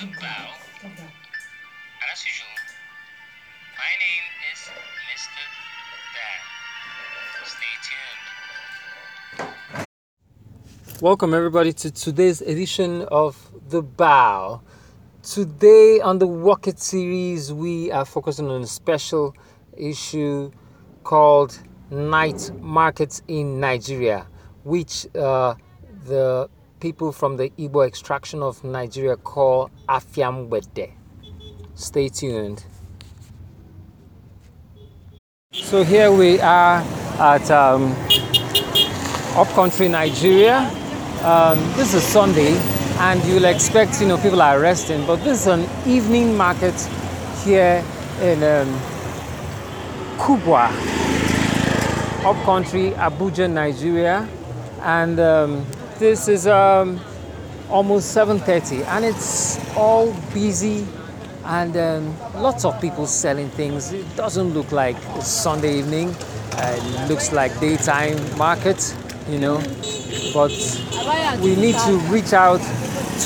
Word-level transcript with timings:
the 0.00 0.06
bow. 0.06 0.54
And 0.82 0.92
as 2.12 2.24
usual, 2.26 2.48
my 3.78 3.92
name 4.02 4.26
is 4.52 4.58
Mr. 5.12 5.42
Dan. 6.14 6.40
Stay 7.44 7.74
tuned. 9.38 11.00
Welcome, 11.00 11.32
everybody, 11.32 11.72
to 11.74 11.92
today's 11.92 12.40
edition 12.40 13.02
of 13.02 13.52
The 13.68 13.82
Bow. 13.82 14.62
Today, 15.22 16.00
on 16.00 16.18
the 16.18 16.26
Work 16.26 16.66
It 16.66 16.80
series, 16.80 17.52
we 17.52 17.92
are 17.92 18.04
focusing 18.04 18.48
on 18.50 18.62
a 18.62 18.66
special 18.66 19.36
issue 19.76 20.50
called 21.04 21.56
Night 21.90 22.50
Markets 22.60 23.22
in 23.28 23.60
Nigeria, 23.60 24.26
which 24.64 25.06
uh, 25.14 25.54
the 26.04 26.50
people 26.80 27.12
from 27.12 27.36
the 27.36 27.50
Igbo 27.58 27.86
extraction 27.86 28.42
of 28.42 28.62
Nigeria 28.64 29.16
call 29.16 29.70
Afia 29.88 30.30
Mgbede. 30.32 30.92
Stay 31.74 32.08
tuned. 32.08 32.64
So 35.52 35.82
here 35.84 36.10
we 36.12 36.40
are 36.40 36.80
at 37.18 37.50
um, 37.50 37.92
upcountry 39.36 39.88
Nigeria. 39.88 40.58
Um, 41.22 41.58
this 41.74 41.94
is 41.94 42.02
Sunday, 42.02 42.56
and 42.98 43.24
you'll 43.24 43.44
expect 43.44 44.00
you 44.00 44.06
know 44.08 44.18
people 44.18 44.42
are 44.42 44.60
resting, 44.60 45.06
but 45.06 45.16
this 45.24 45.40
is 45.42 45.46
an 45.46 45.66
evening 45.88 46.36
market 46.36 46.74
here 47.44 47.84
in 48.20 48.42
um, 48.42 48.68
Kubwa, 50.18 50.68
upcountry 52.24 52.90
Abuja, 52.92 53.50
Nigeria, 53.50 54.28
and 54.82 55.18
um, 55.18 55.66
this 55.98 56.28
is 56.28 56.46
um, 56.46 57.00
almost 57.70 58.14
7:30, 58.16 58.84
and 58.86 59.04
it's 59.04 59.58
all 59.76 60.12
busy 60.32 60.86
and 61.44 61.76
um, 61.76 62.16
lots 62.42 62.64
of 62.64 62.80
people 62.80 63.06
selling 63.06 63.48
things. 63.50 63.92
It 63.92 64.16
doesn't 64.16 64.54
look 64.54 64.72
like 64.72 64.96
a 65.16 65.22
Sunday 65.22 65.78
evening. 65.78 66.14
Uh, 66.52 66.76
it 66.78 67.08
looks 67.08 67.32
like 67.32 67.58
daytime 67.60 68.16
market, 68.38 68.94
you 69.28 69.38
know. 69.38 69.58
But 70.32 70.52
we 71.40 71.54
need 71.56 71.76
to 71.78 71.98
reach 72.08 72.32
out 72.32 72.60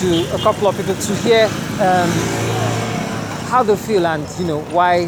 to 0.00 0.34
a 0.34 0.38
couple 0.38 0.66
of 0.68 0.76
people 0.76 0.94
to 0.94 1.14
hear 1.16 1.44
um, 1.80 2.10
how 3.48 3.62
they 3.62 3.76
feel 3.76 4.06
and 4.06 4.26
you 4.38 4.46
know 4.46 4.60
why 4.72 5.06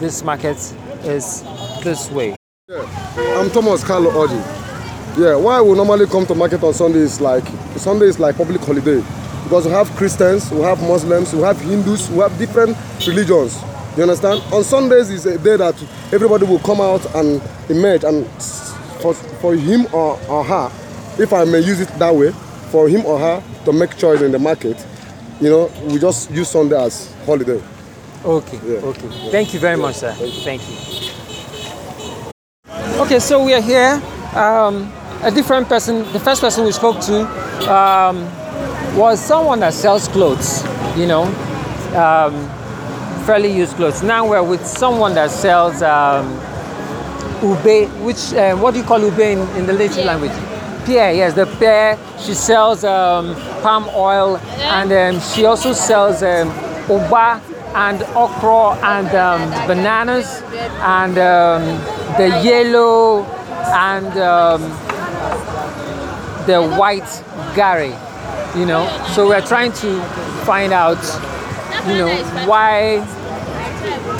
this 0.00 0.22
market 0.24 0.56
is 1.04 1.42
this 1.82 2.10
way. 2.10 2.34
I'm 2.70 3.50
Thomas 3.50 3.84
Carlo 3.84 4.10
Oji. 4.10 4.67
Yeah, 5.16 5.34
why 5.36 5.60
we 5.60 5.74
normally 5.74 6.06
come 6.06 6.26
to 6.26 6.34
market 6.34 6.62
on 6.62 6.72
Sunday 6.74 7.00
is 7.00 7.20
like 7.20 7.44
Sunday 7.76 8.06
is 8.06 8.20
like 8.20 8.36
public 8.36 8.60
holiday 8.60 9.02
because 9.44 9.66
we 9.66 9.72
have 9.72 9.90
Christians, 9.96 10.50
we 10.52 10.60
have 10.60 10.80
Muslims, 10.82 11.32
we 11.34 11.40
have 11.42 11.60
Hindus, 11.60 12.08
we 12.10 12.18
have 12.18 12.36
different 12.38 12.76
religions. 13.06 13.60
You 13.96 14.04
understand? 14.04 14.42
On 14.52 14.62
Sundays 14.62 15.10
is 15.10 15.26
a 15.26 15.36
day 15.38 15.56
that 15.56 15.74
everybody 16.12 16.44
will 16.46 16.60
come 16.60 16.80
out 16.80 17.04
and 17.16 17.42
emerge 17.68 18.04
and 18.04 18.26
for, 19.00 19.14
for 19.14 19.54
him 19.56 19.86
or, 19.92 20.20
or 20.28 20.44
her, 20.44 20.70
if 21.18 21.32
I 21.32 21.44
may 21.44 21.60
use 21.60 21.80
it 21.80 21.88
that 21.98 22.14
way, 22.14 22.30
for 22.70 22.88
him 22.88 23.04
or 23.04 23.18
her 23.18 23.42
to 23.64 23.72
make 23.72 23.96
choice 23.96 24.20
in 24.20 24.30
the 24.30 24.38
market, 24.38 24.76
you 25.40 25.50
know, 25.50 25.70
we 25.86 25.98
just 25.98 26.30
use 26.30 26.48
Sunday 26.48 26.80
as 26.80 27.12
holiday. 27.24 27.60
Okay, 28.24 28.58
Yeah. 28.64 28.78
okay. 28.80 29.30
Thank 29.30 29.52
you 29.54 29.58
very 29.58 29.76
much, 29.76 29.96
sir. 29.96 30.12
Thank 30.12 30.62
you. 30.68 30.76
Okay, 33.00 33.18
so 33.18 33.42
we 33.44 33.54
are 33.54 33.60
here. 33.60 34.00
Um, 34.34 34.92
a 35.22 35.30
different 35.30 35.68
person, 35.68 36.10
the 36.12 36.20
first 36.20 36.40
person 36.40 36.64
we 36.64 36.72
spoke 36.72 37.00
to 37.00 37.22
um, 37.72 38.24
was 38.96 39.20
someone 39.20 39.60
that 39.60 39.74
sells 39.74 40.08
clothes, 40.08 40.62
you 40.96 41.06
know, 41.06 41.24
um, 41.96 42.48
fairly 43.26 43.52
used 43.52 43.74
clothes. 43.76 44.02
Now 44.02 44.28
we're 44.28 44.42
with 44.42 44.64
someone 44.66 45.14
that 45.14 45.30
sells 45.30 45.82
um, 45.82 46.32
ube, 47.42 47.90
which, 48.04 48.32
uh, 48.32 48.56
what 48.56 48.74
do 48.74 48.80
you 48.80 48.86
call 48.86 49.00
ube 49.00 49.18
in, 49.18 49.40
in 49.56 49.66
the 49.66 49.72
native 49.72 50.04
language? 50.04 50.32
Pear, 50.84 51.12
yes, 51.12 51.34
the 51.34 51.46
pear. 51.58 51.98
She 52.18 52.34
sells 52.34 52.84
um, 52.84 53.34
palm 53.62 53.88
oil 53.94 54.36
and 54.36 54.92
um, 54.92 55.20
she 55.20 55.44
also 55.44 55.72
sells 55.72 56.22
um, 56.22 56.48
uba 56.88 57.42
and 57.74 58.02
okra 58.16 58.78
and 58.82 59.08
um, 59.14 59.68
bananas 59.68 60.42
and 60.80 61.18
um, 61.18 61.62
the 62.16 62.40
yellow 62.42 63.24
and 63.74 64.16
um, 64.16 64.62
the 66.46 66.62
white 66.78 67.08
gari, 67.54 67.92
you 68.56 68.66
know. 68.66 68.88
So 69.14 69.28
we're 69.28 69.46
trying 69.46 69.72
to 69.72 70.00
find 70.44 70.72
out, 70.72 71.02
you 71.86 71.98
know, 71.98 72.12
why 72.46 73.04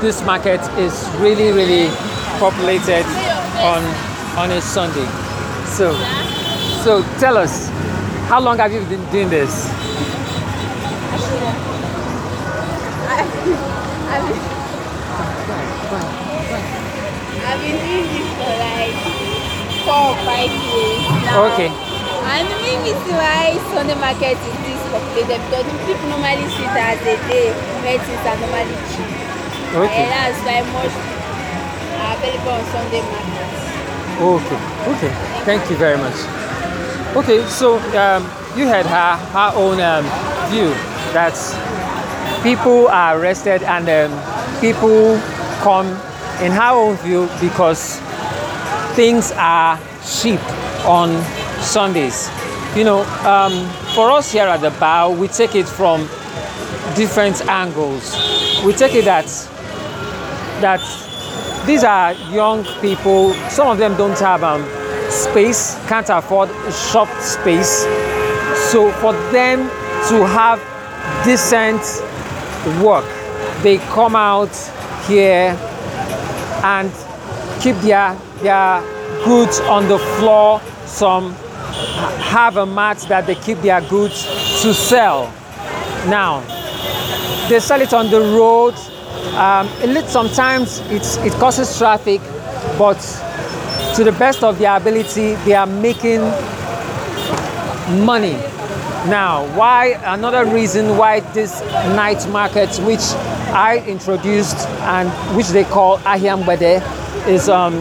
this 0.00 0.24
market 0.24 0.60
is 0.78 1.08
really, 1.18 1.52
really 1.52 1.88
populated 2.38 3.04
on 3.60 3.82
on 4.36 4.50
a 4.50 4.60
Sunday. 4.60 5.06
So, 5.66 5.92
so 6.82 7.02
tell 7.18 7.36
us, 7.36 7.68
how 8.28 8.40
long 8.40 8.58
have 8.58 8.72
you 8.72 8.80
been 8.86 9.04
doing 9.10 9.28
this? 9.28 9.68
I've 17.44 17.60
been 17.60 17.76
doing 17.76 18.06
this 18.08 18.28
for 18.38 18.52
like 18.58 19.31
four 19.84 20.14
or 20.14 20.16
five 20.22 20.50
years 20.50 21.02
now. 21.26 21.52
Okay. 21.52 21.70
And 22.22 22.46
the 22.46 22.58
main 22.62 22.80
reason 22.86 23.14
why 23.18 23.58
Sunday 23.74 23.98
market 23.98 24.38
is 24.38 24.56
this 24.62 24.82
populated 24.94 25.42
because 25.50 25.66
people 25.86 26.06
normally 26.08 26.46
see 26.54 26.64
it 26.64 26.78
as 26.78 27.00
a 27.02 27.16
day 27.26 27.50
where 27.82 27.98
things 27.98 28.24
are 28.24 28.38
normally 28.38 28.78
cheap. 28.94 29.10
Okay. 29.74 30.06
And 30.06 30.10
that's 30.14 30.38
why 30.46 30.62
most 30.70 30.96
are 31.98 32.14
available 32.16 32.54
on 32.56 32.64
Sunday 32.70 33.02
market. 33.02 33.52
Okay, 34.22 34.60
okay. 34.92 35.12
Thank 35.44 35.70
you 35.70 35.76
very 35.76 35.98
much. 35.98 36.14
Okay, 37.16 37.44
so 37.46 37.78
um, 37.98 38.22
you 38.56 38.66
had 38.66 38.86
her 38.86 39.16
her 39.34 39.50
own 39.56 39.80
um, 39.80 40.04
view 40.50 40.70
that 41.12 41.34
people 42.42 42.88
are 42.88 43.18
arrested 43.18 43.62
and 43.62 43.88
um, 43.88 44.60
people 44.60 45.18
come 45.60 45.86
in 46.40 46.52
her 46.52 46.70
own 46.70 46.96
view 46.98 47.28
because 47.40 48.00
things 48.94 49.32
are 49.32 49.78
cheap 50.04 50.40
on 50.84 51.22
Sundays. 51.62 52.28
You 52.76 52.84
know, 52.84 53.02
um, 53.24 53.68
for 53.94 54.10
us 54.10 54.32
here 54.32 54.46
at 54.46 54.60
the 54.60 54.70
Bow, 54.78 55.10
we 55.10 55.28
take 55.28 55.54
it 55.54 55.66
from 55.68 56.02
different 56.94 57.46
angles. 57.48 58.14
We 58.64 58.72
take 58.72 58.94
it 58.94 59.04
that 59.06 59.26
that 60.60 60.80
these 61.66 61.84
are 61.84 62.12
young 62.32 62.64
people. 62.80 63.34
Some 63.50 63.68
of 63.68 63.78
them 63.78 63.96
don't 63.96 64.18
have 64.18 64.42
um, 64.42 64.62
space, 65.10 65.76
can't 65.88 66.08
afford 66.10 66.48
shop 66.72 67.08
space. 67.20 67.84
So 68.70 68.90
for 69.00 69.12
them 69.32 69.68
to 70.08 70.26
have 70.26 70.60
decent 71.24 71.80
work, 72.82 73.04
they 73.62 73.78
come 73.78 74.16
out 74.16 74.54
here 75.06 75.56
and 76.64 76.90
keep 77.60 77.76
their 77.76 78.16
their 78.42 78.80
goods 79.24 79.60
on 79.60 79.88
the 79.88 79.98
floor. 79.98 80.60
Some 80.86 81.32
have 82.32 82.56
a 82.56 82.66
mat 82.66 82.98
that 83.08 83.26
they 83.26 83.34
keep 83.34 83.58
their 83.58 83.80
goods 83.82 84.24
to 84.62 84.74
sell. 84.74 85.26
Now, 86.08 86.40
they 87.48 87.60
sell 87.60 87.80
it 87.80 87.92
on 87.92 88.10
the 88.10 88.20
road. 88.20 88.74
Um, 89.34 89.68
a 89.82 89.86
lit- 89.86 90.08
sometimes 90.08 90.80
it 90.90 91.32
causes 91.34 91.76
traffic, 91.78 92.20
but 92.78 92.98
to 93.96 94.04
the 94.04 94.12
best 94.12 94.42
of 94.42 94.58
their 94.58 94.76
ability, 94.76 95.34
they 95.44 95.54
are 95.54 95.66
making 95.66 96.20
money. 98.04 98.36
Now, 99.08 99.44
why 99.56 99.98
another 100.04 100.44
reason 100.44 100.96
why 100.96 101.20
this 101.34 101.60
night 101.96 102.26
market, 102.28 102.70
which 102.86 103.00
I 103.52 103.84
introduced 103.86 104.56
and 104.82 105.10
which 105.36 105.48
they 105.48 105.64
call 105.64 105.98
Ahia 105.98 106.40
Mgbede, 106.42 106.80
is 107.28 107.48
um, 107.48 107.74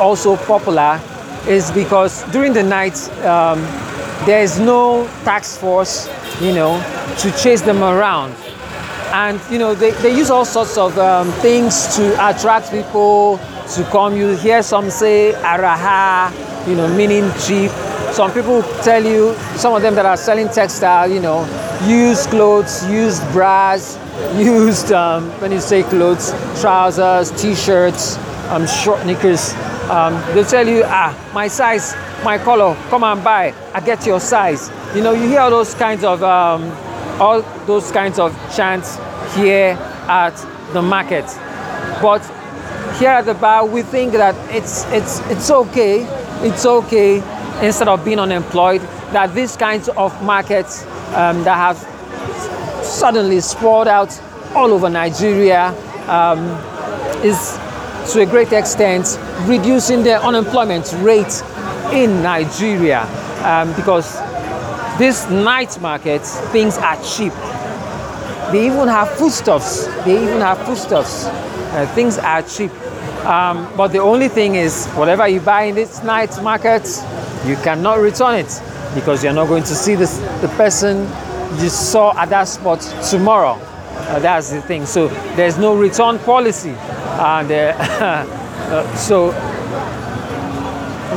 also 0.00 0.36
popular, 0.36 1.00
is 1.46 1.70
because 1.70 2.24
during 2.32 2.52
the 2.52 2.62
night 2.62 2.96
um, 3.24 3.60
there 4.26 4.42
is 4.42 4.58
no 4.58 5.06
tax 5.24 5.56
force, 5.56 6.08
you 6.40 6.52
know, 6.52 6.78
to 7.18 7.30
chase 7.32 7.62
them 7.62 7.82
around. 7.82 8.34
And 9.12 9.40
you 9.50 9.58
know 9.58 9.74
they, 9.74 9.90
they 10.02 10.16
use 10.16 10.30
all 10.30 10.44
sorts 10.44 10.78
of 10.78 10.96
um, 10.98 11.32
things 11.42 11.96
to 11.96 12.12
attract 12.28 12.70
people 12.70 13.38
to 13.74 13.84
come. 13.90 14.16
You 14.16 14.36
hear 14.36 14.62
some 14.62 14.88
say 14.90 15.32
araha 15.38 16.30
you 16.68 16.76
know 16.76 16.86
meaning 16.94 17.30
cheap. 17.40 17.70
Some 18.12 18.32
people 18.32 18.62
tell 18.82 19.04
you 19.04 19.34
some 19.56 19.74
of 19.74 19.82
them 19.82 19.94
that 19.94 20.06
are 20.06 20.16
selling 20.16 20.48
textile 20.48 21.10
you 21.10 21.20
know 21.20 21.42
used 21.86 22.28
clothes 22.28 22.86
used 22.88 23.22
bras 23.32 23.98
used 24.36 24.92
um, 24.92 25.28
when 25.40 25.50
you 25.50 25.60
say 25.60 25.82
clothes 25.82 26.30
trousers 26.60 27.30
t-shirts 27.40 28.18
um, 28.50 28.66
short 28.66 29.04
knickers 29.06 29.54
um, 29.90 30.14
they 30.34 30.44
tell 30.44 30.66
you 30.66 30.82
ah 30.86 31.10
my 31.34 31.48
size 31.48 31.94
my 32.24 32.38
color 32.38 32.74
come 32.88 33.04
and 33.04 33.22
buy 33.24 33.52
i 33.74 33.80
get 33.80 34.06
your 34.06 34.20
size 34.20 34.70
you 34.94 35.02
know 35.02 35.12
you 35.12 35.28
hear 35.28 35.40
all 35.40 35.50
those 35.50 35.74
kinds 35.74 36.04
of 36.04 36.22
um, 36.22 36.62
all 37.20 37.42
those 37.66 37.92
kinds 37.92 38.18
of 38.18 38.32
chants 38.56 38.96
here 39.36 39.76
at 40.08 40.34
the 40.72 40.82
market. 40.82 41.24
But 42.02 42.20
here 42.98 43.10
at 43.10 43.26
the 43.26 43.34
Bow, 43.34 43.66
we 43.66 43.82
think 43.82 44.12
that 44.12 44.34
it's 44.54 44.84
it's 44.90 45.20
it's 45.30 45.50
okay. 45.50 46.02
It's 46.42 46.64
okay 46.64 47.16
instead 47.62 47.88
of 47.88 48.04
being 48.04 48.18
unemployed 48.18 48.80
that 49.12 49.34
these 49.34 49.56
kinds 49.56 49.88
of 49.90 50.22
markets 50.22 50.84
um, 51.14 51.44
that 51.44 51.56
have 51.56 51.76
suddenly 52.84 53.40
sprawled 53.40 53.88
out 53.88 54.18
all 54.54 54.72
over 54.72 54.88
Nigeria 54.88 55.68
um, 56.08 56.38
is 57.22 57.58
to 58.12 58.22
a 58.22 58.26
great 58.26 58.52
extent 58.52 59.18
reducing 59.42 60.02
the 60.02 60.20
unemployment 60.20 60.92
rate 60.98 61.42
in 61.92 62.22
Nigeria 62.22 63.02
um, 63.44 63.72
because 63.74 64.18
this 64.98 65.30
night 65.30 65.80
market 65.80 66.22
things 66.50 66.76
are 66.78 66.96
cheap. 67.04 67.32
They 68.50 68.66
even 68.66 68.88
have 68.88 69.08
foodstuffs. 69.12 69.86
They 70.04 70.20
even 70.22 70.40
have 70.40 70.58
foodstuffs. 70.66 71.26
Uh, 71.26 71.86
things 71.94 72.18
are 72.18 72.42
cheap. 72.42 72.72
Um, 73.24 73.72
but 73.76 73.88
the 73.88 74.00
only 74.00 74.28
thing 74.28 74.56
is, 74.56 74.86
whatever 74.88 75.28
you 75.28 75.40
buy 75.40 75.62
in 75.64 75.76
this 75.76 76.02
night 76.02 76.30
market, 76.42 76.82
you 77.46 77.54
cannot 77.56 78.00
return 78.00 78.34
it 78.34 78.60
because 78.92 79.22
you're 79.22 79.32
not 79.32 79.46
going 79.46 79.62
to 79.62 79.74
see 79.74 79.94
this, 79.94 80.18
the 80.40 80.52
person 80.56 81.02
you 81.62 81.68
saw 81.68 82.18
at 82.18 82.28
that 82.30 82.48
spot 82.48 82.80
tomorrow. 83.08 83.52
Uh, 83.52 84.18
that's 84.18 84.50
the 84.50 84.60
thing. 84.62 84.84
So 84.84 85.06
there's 85.36 85.58
no 85.58 85.76
return 85.76 86.18
policy. 86.20 86.74
And 87.18 87.50
uh, 87.50 88.94
so 88.96 89.32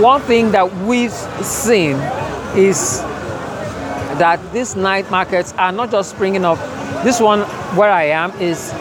one 0.00 0.20
thing 0.22 0.50
that 0.52 0.72
we've 0.84 1.12
seen 1.42 1.96
is 2.56 3.00
that 4.18 4.40
these 4.52 4.76
night 4.76 5.10
markets 5.10 5.52
are 5.54 5.72
not 5.72 5.90
just 5.90 6.10
springing 6.10 6.44
up. 6.44 6.58
This 7.04 7.20
one 7.20 7.40
where 7.76 7.90
I 7.90 8.04
am 8.04 8.32
is 8.40 8.72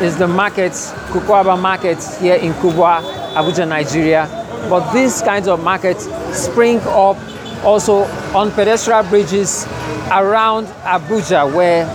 is 0.00 0.18
the 0.18 0.26
markets, 0.26 0.90
Kukwaba 1.12 1.60
market 1.60 2.02
here 2.20 2.34
in 2.34 2.52
Kubwa, 2.54 3.00
Abuja, 3.34 3.66
Nigeria. 3.68 4.26
But 4.68 4.92
these 4.92 5.22
kinds 5.22 5.46
of 5.46 5.62
markets 5.62 6.04
spring 6.36 6.80
up 6.80 7.16
also 7.64 8.02
on 8.34 8.50
pedestrian 8.50 9.08
bridges 9.08 9.66
around 10.10 10.66
Abuja 10.82 11.52
where 11.54 11.86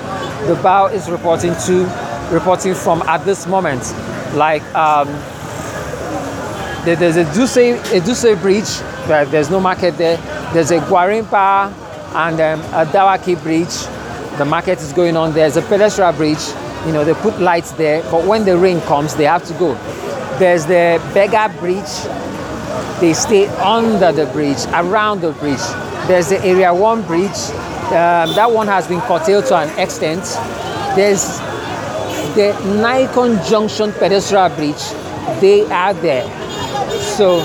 the 0.48 0.56
bow 0.62 0.88
is 0.88 1.10
reporting 1.10 1.54
to, 1.66 1.86
reporting 2.32 2.76
from 2.76 3.02
at 3.04 3.26
this 3.26 3.48
moment. 3.48 3.82
Like 4.36 4.64
um, 4.76 5.08
there's 6.86 7.18
a 7.18 7.26
Dutse, 7.26 7.76
a 7.96 8.00
Dutse 8.02 8.42
bridge, 8.42 9.30
there's 9.32 9.50
no 9.50 9.60
market 9.60 9.98
there. 9.98 10.18
There's 10.54 10.72
a 10.72 10.80
Gwarinpa 10.80 11.74
and 12.14 12.40
um, 12.40 12.60
a 12.74 12.86
Dawaki 12.86 13.42
bridge. 13.42 14.38
The 14.38 14.46
market 14.46 14.80
is 14.80 14.94
going 14.94 15.18
on. 15.18 15.34
There's 15.34 15.58
a 15.58 15.62
pedestrian 15.62 16.16
bridge. 16.16 16.40
You 16.86 16.94
know, 16.94 17.04
they 17.04 17.14
put 17.16 17.40
lights 17.42 17.72
there, 17.74 18.02
but 18.04 18.26
when 18.26 18.46
the 18.46 18.58
rain 18.58 18.80
comes, 18.82 19.16
they 19.16 19.26
have 19.26 19.44
to 19.46 19.54
go. 19.56 19.74
There's 20.40 20.66
the 20.66 21.02
Berger 21.14 21.54
Bridge. 21.60 21.92
They 23.02 23.14
stay 23.14 23.48
under 23.58 24.12
the 24.12 24.26
bridge, 24.32 24.60
around 24.74 25.22
the 25.22 25.34
bridge. 25.34 25.60
There's 26.08 26.30
the 26.30 26.44
Area 26.46 26.74
1 26.74 27.02
bridge. 27.04 27.30
Um, 27.90 28.34
that 28.36 28.50
one 28.52 28.68
has 28.68 28.88
been 28.88 29.02
curtailed 29.02 29.46
to 29.48 29.58
an 29.58 29.80
extent. 29.80 30.24
There's 30.96 31.40
the 32.36 32.54
Nicon 32.82 33.38
Junction 33.50 33.92
pedestrian 33.94 34.54
bridge. 34.56 34.82
They 35.42 35.66
are 35.72 35.94
there. 35.94 36.28
So 37.18 37.40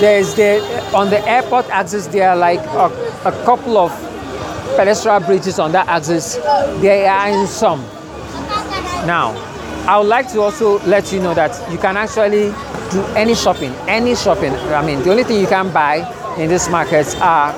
there's 0.00 0.34
the 0.34 0.60
on 0.94 1.10
the 1.10 1.20
airport 1.28 1.68
axis 1.70 2.06
there 2.06 2.30
are 2.30 2.36
like 2.36 2.60
a, 2.60 2.86
a 3.28 3.44
couple 3.44 3.76
of 3.76 3.90
pedestrian 4.76 5.22
bridges 5.24 5.58
on 5.58 5.72
that 5.72 5.88
axis. 5.88 6.36
There 6.80 7.10
are 7.10 7.28
in 7.28 7.46
some. 7.46 7.80
Now, 9.06 9.32
I 9.86 9.98
would 9.98 10.08
like 10.08 10.30
to 10.32 10.40
also 10.40 10.78
let 10.86 11.12
you 11.12 11.20
know 11.20 11.34
that 11.34 11.70
you 11.70 11.78
can 11.78 11.96
actually 11.96 12.50
do 12.90 13.04
any 13.16 13.34
shopping, 13.34 13.72
any 13.88 14.14
shopping. 14.14 14.52
I 14.52 14.84
mean, 14.84 15.02
the 15.02 15.10
only 15.10 15.24
thing 15.24 15.40
you 15.40 15.46
can 15.46 15.72
buy 15.72 16.06
in 16.38 16.48
these 16.48 16.68
markets 16.68 17.14
are 17.16 17.52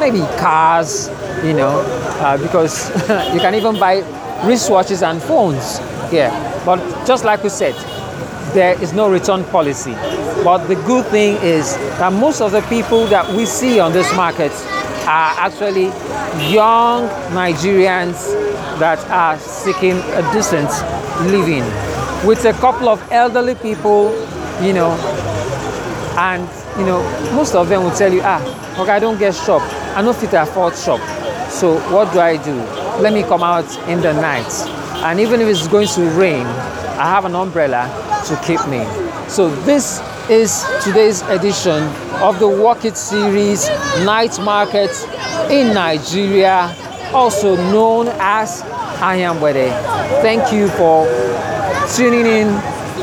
maybe 0.00 0.20
cars, 0.38 1.08
you 1.44 1.52
know, 1.52 1.80
uh, 2.20 2.36
because 2.38 2.90
you 3.34 3.40
can 3.40 3.54
even 3.54 3.78
buy 3.78 4.02
wristwatches 4.42 5.08
and 5.08 5.20
phones 5.20 5.80
here. 6.10 6.30
But 6.64 6.78
just 7.06 7.24
like 7.24 7.42
we 7.42 7.48
said, 7.48 7.74
there 8.54 8.80
is 8.82 8.92
no 8.92 9.10
return 9.10 9.44
policy. 9.44 9.92
But 10.44 10.66
the 10.68 10.76
good 10.86 11.04
thing 11.06 11.36
is 11.42 11.76
that 11.98 12.12
most 12.12 12.40
of 12.40 12.52
the 12.52 12.62
people 12.62 13.06
that 13.06 13.28
we 13.34 13.44
see 13.46 13.80
on 13.80 13.92
this 13.92 14.14
market 14.14 14.52
are 15.06 15.34
actually 15.38 15.86
young 16.52 17.08
Nigerians 17.32 18.32
that 18.78 18.98
are 19.10 19.38
seeking 19.38 19.96
a 19.96 20.22
decent 20.32 20.70
living 21.30 21.64
with 22.26 22.44
a 22.44 22.52
couple 22.54 22.88
of 22.88 23.00
elderly 23.12 23.54
people, 23.56 24.10
you 24.62 24.72
know, 24.72 24.92
and 26.16 26.48
you 26.78 26.86
know, 26.86 27.02
most 27.34 27.54
of 27.54 27.68
them 27.68 27.82
will 27.82 27.90
tell 27.94 28.12
you, 28.12 28.20
ah, 28.22 28.40
okay, 28.80 28.92
I 28.92 28.98
don't 28.98 29.18
get 29.18 29.34
shop. 29.34 29.62
I 29.96 30.02
don't 30.02 30.16
fit 30.16 30.32
afford 30.34 30.76
shop. 30.76 31.00
So 31.50 31.78
what 31.92 32.12
do 32.12 32.20
I 32.20 32.36
do? 32.42 32.54
Let 33.02 33.12
me 33.12 33.22
come 33.22 33.42
out 33.42 33.66
in 33.88 34.00
the 34.00 34.12
night. 34.12 34.46
And 35.04 35.20
even 35.20 35.40
if 35.40 35.48
it's 35.48 35.68
going 35.68 35.88
to 35.88 36.02
rain, 36.10 36.44
I 36.46 37.04
have 37.04 37.24
an 37.24 37.34
umbrella 37.34 37.86
to 38.26 38.36
keep 38.44 38.66
me. 38.68 38.84
So 39.28 39.48
this 39.62 40.00
is 40.28 40.64
today's 40.82 41.22
edition 41.22 41.82
of 42.20 42.38
the 42.40 42.48
Work 42.48 42.84
It 42.84 42.96
series 42.96 43.68
Night 44.04 44.38
Market 44.40 44.90
in 45.50 45.72
Nigeria, 45.72 46.74
also 47.14 47.56
known 47.70 48.08
as 48.18 48.62
Ahia 49.00 49.32
Mgbede. 49.38 49.70
Thank 50.22 50.52
you 50.52 50.68
for 50.70 51.06
tuning 51.94 52.26
in 52.26 52.48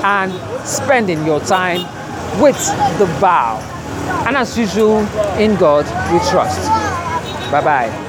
and 0.03 0.33
spending 0.67 1.25
your 1.25 1.39
time 1.39 1.81
with 2.41 2.57
the 2.99 3.05
bow. 3.21 3.57
And 4.27 4.35
as 4.35 4.57
usual, 4.57 4.99
in 5.39 5.55
God 5.55 5.85
we 6.11 6.19
trust. 6.29 6.59
Bye 7.51 7.63
bye. 7.63 8.04